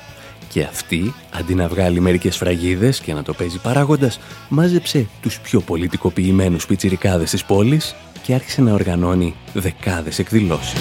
[0.49, 5.61] Και αυτή, αντί να βγάλει μερικές φραγίδες και να το παίζει παράγοντας, μάζεψε τους πιο
[5.61, 10.80] πολιτικοποιημένους πιτσιρικάδες της πόλης και άρχισε να οργανώνει δεκάδες εκδηλώσεις.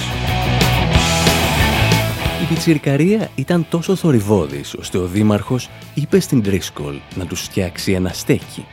[2.43, 8.11] Η πιτσιρικαρία ήταν τόσο θορυβόδης, ώστε ο δήμαρχος είπε στην Τρίσκολ να τους φτιάξει ένα
[8.13, 8.65] στέκι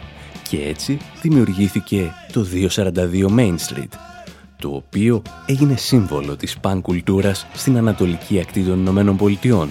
[0.49, 2.45] και έτσι δημιουργήθηκε το
[2.75, 4.10] 242 Main Street,
[4.61, 9.69] το οποίο έγινε σύμβολο της παν κουλτούρας στην ανατολική ακτή των Ηνωμένων Πολιτειών.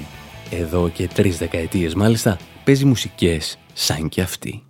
[0.51, 4.63] Εδώ και τρεις δεκαετίες μάλιστα παίζει μουσικές σαν και αυτή.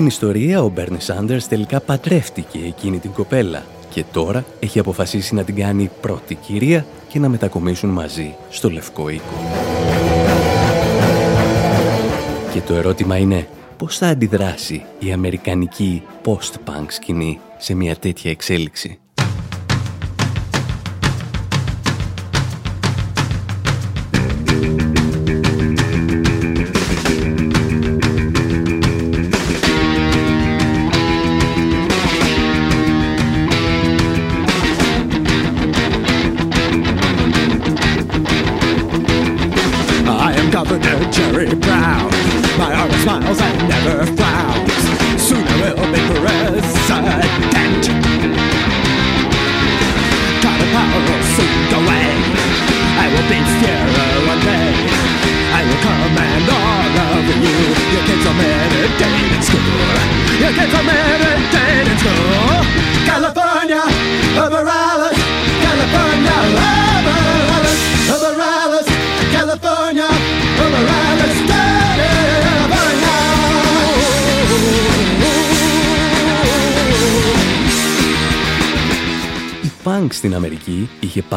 [0.00, 5.44] Την ιστορία, ο Μπέρνι Σάντερς τελικά πατρεύτηκε εκείνη την κοπέλα και τώρα έχει αποφασίσει να
[5.44, 9.34] την κάνει πρώτη κυρία και να μετακομίσουν μαζί στο Λευκό Οίκο.
[12.52, 18.98] Και το ερώτημα είναι πώς θα αντιδράσει η αμερικανική post-punk σκηνή σε μια τέτοια εξέλιξη;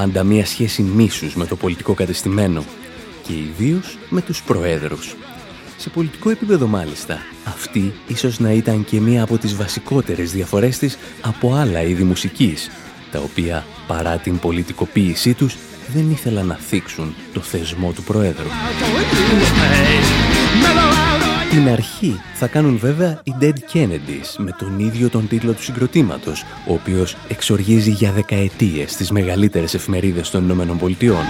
[0.04, 2.64] Πάντα μία σχέση μίσους με το πολιτικό κατεστημένο
[3.28, 5.16] και ιδίως με τους προέδρους.
[5.78, 10.98] Σε πολιτικό επίπεδο μάλιστα, αυτή ίσως να ήταν και μία από τις βασικότερες διαφορές της
[11.22, 12.70] από άλλα είδη μουσικής,
[13.12, 15.56] τα οποία παρά την πολιτικοποίησή τους
[15.94, 18.48] δεν ήθελαν να θίξουν το θεσμό του Προέδρου.
[21.54, 26.44] Την αρχή θα κάνουν βέβαια οι Dead Kennedys με τον ίδιο τον τίτλο του συγκροτήματος,
[26.68, 31.24] ο οποίος εξοργίζει για δεκαετίες τις μεγαλύτερες εφημερίδες των Ηνωμένων Πολιτειών.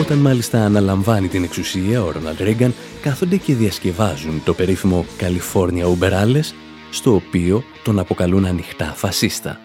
[0.00, 6.54] Όταν μάλιστα αναλαμβάνει την εξουσία ο Ρόναλντ Ρίγκαν, κάθονται και διασκευάζουν το περίφημο California Uberales,
[6.90, 9.58] στο οποίο τον αποκαλούν ανοιχτά φασίστα.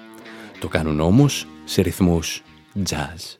[0.60, 2.42] Το κάνουν όμως σε ρυθμούς
[2.90, 3.38] jazz.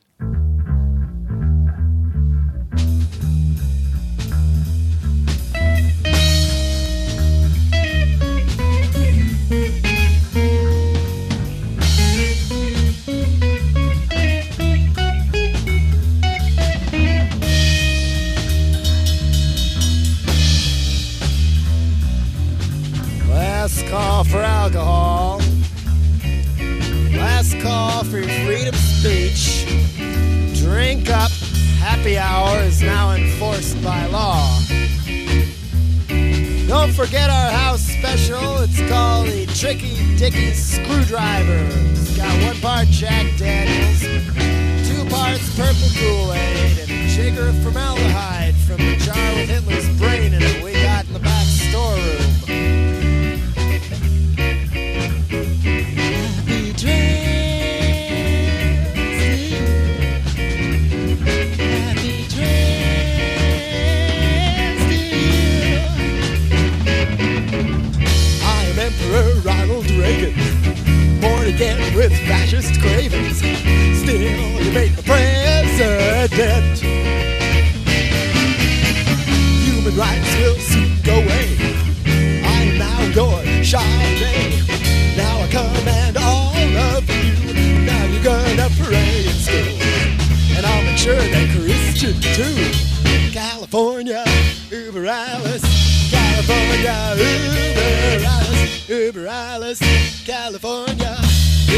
[23.90, 25.40] Call for alcohol.
[27.14, 29.66] Last call for your freedom of speech.
[30.62, 31.32] Drink up.
[31.80, 34.60] Happy hour is now enforced by law.
[36.68, 38.58] Don't forget our house special.
[38.60, 41.68] It's called the Tricky Dicky Screwdriver.
[41.92, 44.02] It's got one part Jack Daniels,
[44.90, 50.34] two parts purple Kool-Aid, and a jigger of formaldehyde from the jar with Hitler's brain
[50.34, 50.65] in it.
[69.68, 70.34] Ronald Reagan,
[71.22, 73.38] born again with fascist cravings.
[73.38, 76.78] Still, you make me president.
[79.66, 81.58] Human rights will soon go away.
[82.46, 84.62] I am now your Charlemagne.
[85.18, 86.54] Now I command all
[86.94, 87.86] of you.
[87.86, 90.58] Now you're gonna pray in school.
[90.58, 93.32] And I'll make sure that Christian too.
[93.32, 94.24] California,
[94.70, 96.12] Uber Alice.
[96.12, 97.75] California, Uber
[98.96, 99.12] Alice.
[99.12, 99.82] Uber Alice.
[100.32, 101.14] California,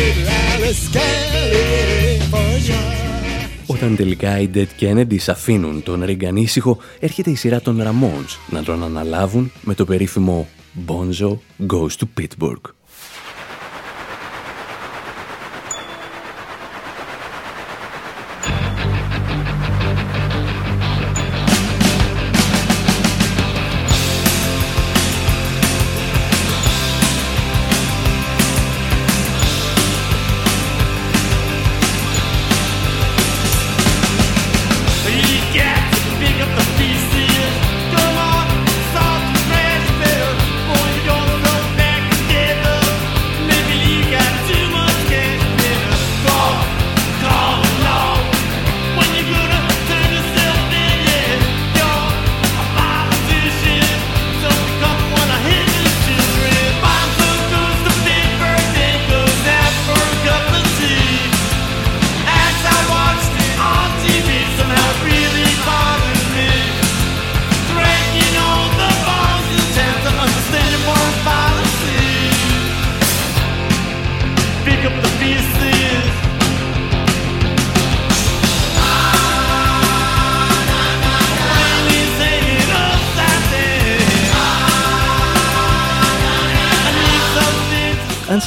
[0.02, 0.84] Uber Alice.
[0.94, 2.76] California.
[3.66, 8.64] Όταν τελικά οι Dead Kennedys αφήνουν τον Ρίγκαν ήσυχο, έρχεται η σειρά των Ramones να
[8.64, 10.48] τον αναλάβουν με το περίφημο
[10.88, 11.38] Bonzo
[11.68, 12.77] Goes to Pittsburgh.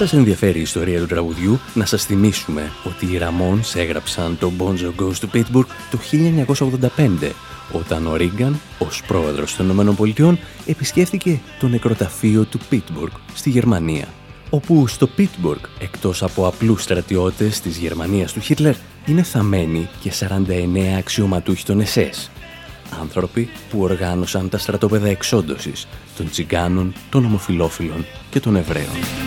[0.06, 4.92] Σας ενδιαφέρει η ιστορία του τραγουδιού, να σας θυμίσουμε ότι οι Ramones έγραψαν το Bonzo
[5.00, 5.98] Goes to Pittsburgh το
[6.96, 7.30] 1985,
[7.72, 14.08] όταν ο Ρίγκαν, ως πρόεδρος των ΗΠΑ, επισκέφθηκε το νεκροταφείο του Pittsburgh στη Γερμανία,
[14.50, 18.74] όπου στο Pittsburgh, εκτός από απλούς στρατιώτες της Γερμανίας του Χίτλερ,
[19.06, 22.28] είναι θαμένοι και 49 αξιωματούχοι των SS,
[23.00, 25.86] άνθρωποι που οργάνωσαν τα στρατόπεδα εξόντωσης
[26.16, 29.20] των τσιγκάνων, των ομοφιλόφιλων και των Εβραίων.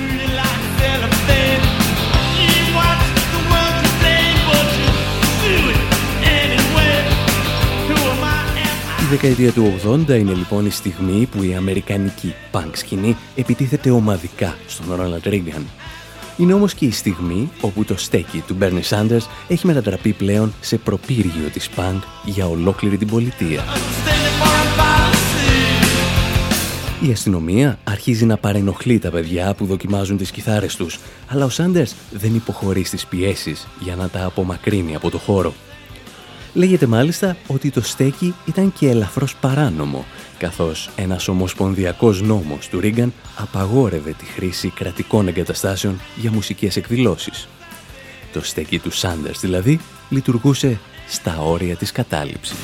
[9.20, 14.96] Δεκαετία του 80 είναι λοιπόν η στιγμή που η αμερικανική punk σκηνή επιτίθεται ομαδικά στον
[14.96, 15.66] Ρόναλντ Ρίγκαν.
[16.38, 20.78] Είναι όμως και η στιγμή όπου το στέκι του Bernie Sanders έχει μετατραπεί πλέον σε
[20.78, 23.64] προπύργιο της punk για ολόκληρη την πολιτεία.
[27.08, 31.96] Η αστυνομία αρχίζει να παρενοχλεί τα παιδιά που δοκιμάζουν τις κιθάρες τους, αλλά ο Σάντερς
[32.12, 35.54] δεν υποχωρεί στις πιέσεις για να τα απομακρύνει από το χώρο.
[36.54, 40.06] Λέγεται μάλιστα ότι το στέκι ήταν και ελαφρώς παράνομο,
[40.38, 47.48] καθώς ένας ομοσπονδιακός νόμος του Ρίγκαν απαγόρευε τη χρήση κρατικών εγκαταστάσεων για μουσικές εκδηλώσεις.
[48.34, 49.80] Το στέκι του Σάντερς δηλαδή
[50.10, 52.58] λειτουργούσε στα όρια της κατάληψης.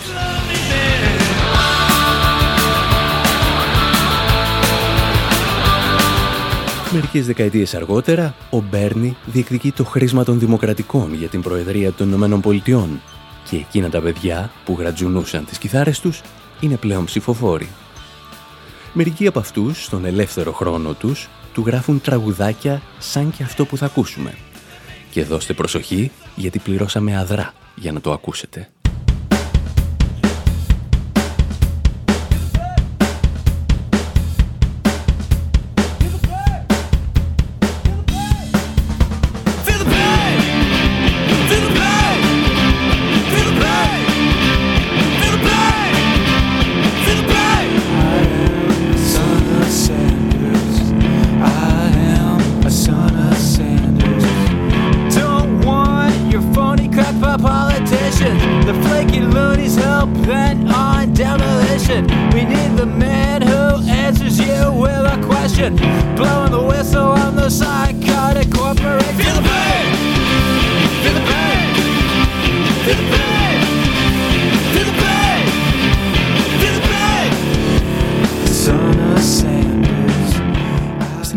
[6.93, 12.41] Μερικές δεκαετίες αργότερα, ο Μπέρνι διεκδικεί το χρήσμα των Δημοκρατικών για την Προεδρία των Ηνωμένων
[12.41, 13.01] Πολιτειών
[13.49, 16.21] και εκείνα τα παιδιά που γρατζουνούσαν τις κιθάρες τους
[16.59, 17.69] είναι πλέον ψηφοφόροι.
[18.93, 23.85] Μερικοί από αυτούς, στον ελεύθερο χρόνο τους, του γράφουν τραγουδάκια σαν και αυτό που θα
[23.85, 24.33] ακούσουμε.
[25.11, 28.69] Και δώστε προσοχή γιατί πληρώσαμε αδρά για να το ακούσετε.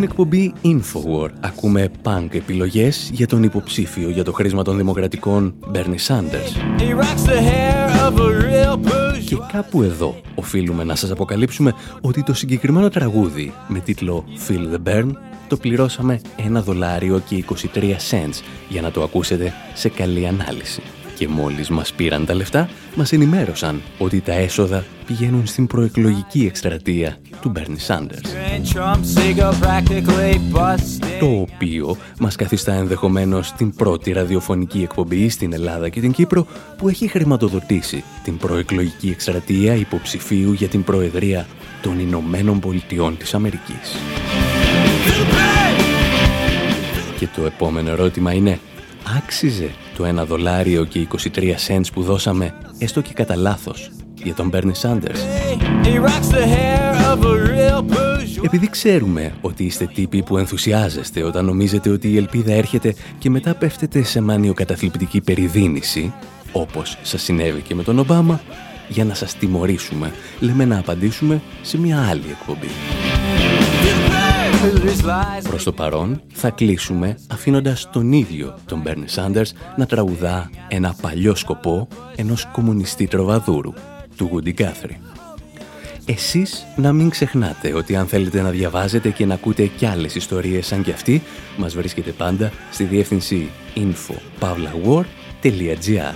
[0.03, 6.07] Στην εκπομπή Infowar ακούμε punk επιλογές για τον υποψήφιο για το χρήσμα των δημοκρατικών Bernie
[6.07, 6.81] Sanders.
[6.81, 9.25] He rocks the hair of a real bourgeois.
[9.25, 14.93] Και κάπου εδώ οφείλουμε να σας αποκαλύψουμε ότι το συγκεκριμένο τραγούδι με τίτλο Feel the
[14.93, 15.11] Burn
[15.49, 17.45] το πληρώσαμε ένα δολάριο και
[17.75, 17.79] 23
[18.11, 20.83] cents για να το ακούσετε σε καλή ανάλυση.
[21.23, 27.17] Και μόλις μας πήραν τα λεφτά, μας ενημέρωσαν ότι τα έσοδα πηγαίνουν στην προεκλογική εκστρατεία
[27.41, 28.27] του Bernie Sanders.
[28.55, 31.19] And Trump's ego practically busted.
[31.21, 36.47] Το οποίο μας καθιστά ενδεχομένως την πρώτη ραδιοφωνική εκπομπή στην Ελλάδα και την Κύπρο
[36.77, 41.47] που έχει χρηματοδοτήσει την προεκλογική εκστρατεία υποψηφίου για την Προεδρία
[41.83, 43.97] των Ηνωμένων Πολιτειών της Αμερικής.
[47.19, 48.59] Και το επόμενο ερώτημα είναι,
[49.17, 49.71] άξιζε
[50.03, 53.91] το 1 δολάριο και 23 cents που δώσαμε, έστω και κατά λάθος,
[54.23, 55.21] για τον Bernie Sanders.
[55.85, 58.45] He rocks the hair of a real bourgeois.
[58.45, 63.55] Επειδή ξέρουμε ότι είστε τύποι που ενθουσιάζεστε όταν νομίζετε ότι η ελπίδα έρχεται και μετά
[63.55, 66.13] πέφτετε σε μανιοκαταθλιπτική περιδίνηση,
[66.53, 68.41] όπως σας συνέβη και με τον Ομπάμα,
[68.89, 72.69] για να σας τιμωρήσουμε, λέμε να απαντήσουμε σε μια άλλη εκπομπή.
[74.63, 75.43] These lies.
[75.49, 81.35] Προς το παρόν θα κλείσουμε αφήνοντας τον ίδιο τον Bernie Sanders να τραγουδά ένα παλιό
[81.35, 83.73] σκοπό ενός κομμουνιστή τροβαδούρου,
[84.17, 84.97] του Woody Guthrie.
[86.07, 90.67] Εσείς να μην ξεχνάτε ότι αν θέλετε να διαβάζετε και να ακούτε κι άλλες ιστορίες
[90.67, 91.23] σαν κι αυτή,
[91.57, 96.15] μας βρίσκεται πάντα στη διεύθυνση info.pavlawar.gr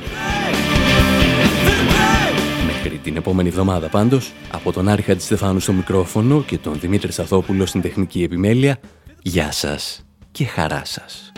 [1.65, 1.96] Μέχρι
[3.07, 7.81] την επόμενη εβδομάδα πάντως, από τον Άρη Χατζηστεφάνου στο μικρόφωνο και τον Δημήτρη Σαθόπουλο στην
[7.81, 8.79] τεχνική επιμέλεια,
[9.23, 11.33] γεια σας και χαρά σας.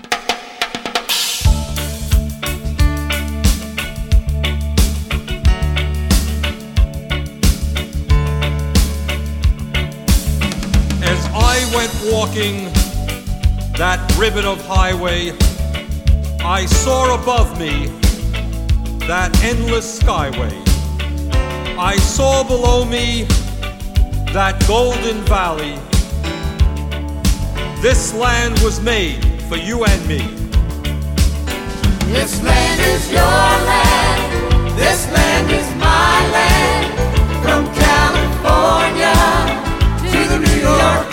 [11.12, 12.57] As I went walking
[13.83, 15.21] that ribbon of highway,
[16.59, 17.75] I saw above me
[19.11, 20.68] that endless skyway.
[21.81, 23.22] I saw below me
[24.35, 25.79] that golden valley.
[27.81, 30.18] This land was made for you and me.
[32.11, 34.76] This land is your land.
[34.76, 36.87] This land is my land.
[37.45, 39.14] From California
[40.11, 41.08] to the New York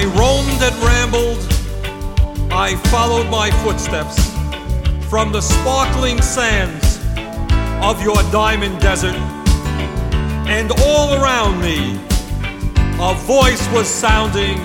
[0.00, 4.30] I roamed and rambled, I followed my footsteps
[5.10, 6.98] from the sparkling sands
[7.84, 9.14] of your diamond desert,
[10.48, 12.00] and all around me
[12.98, 14.56] a voice was sounding.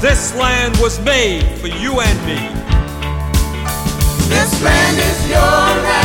[0.00, 2.40] This land was made for you and me.
[4.28, 5.97] This land is your land.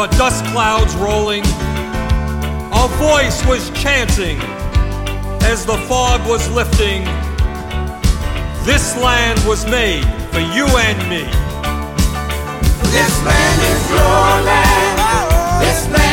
[0.00, 1.42] The dust clouds rolling.
[2.72, 4.38] A voice was chanting
[5.42, 7.04] as the fog was lifting.
[8.64, 11.24] This land was made for you and me.
[12.96, 15.60] This land is your land.
[15.60, 16.09] This land